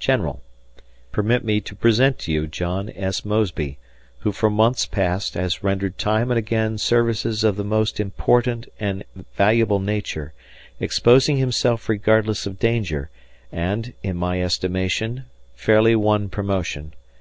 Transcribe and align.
General: 0.00 0.42
Permit 1.12 1.44
me 1.44 1.60
to 1.60 1.76
present 1.76 2.18
to 2.18 2.32
you 2.32 2.48
John 2.48 2.90
S. 2.96 3.24
Mosby, 3.24 3.78
who 4.18 4.32
for 4.32 4.50
months 4.50 4.84
past 4.84 5.34
has 5.34 5.62
rendered 5.62 5.96
time 5.96 6.32
and 6.32 6.36
again 6.38 6.76
services 6.76 7.44
of 7.44 7.54
the 7.54 7.62
most 7.62 8.00
important 8.00 8.66
and 8.80 9.04
valuable 9.36 9.78
nature, 9.78 10.32
exposing 10.80 11.36
himself 11.36 11.88
regardless 11.88 12.46
of 12.46 12.58
danger, 12.58 13.10
and, 13.52 13.92
in 14.02 14.16
my 14.16 14.42
estimation, 14.42 15.26
fairly 15.54 15.94
won 15.94 16.28
promotion. 16.28 16.92